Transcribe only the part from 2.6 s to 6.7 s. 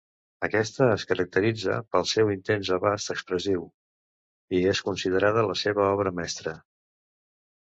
abast expressiu i és considerada la seva obra mestra.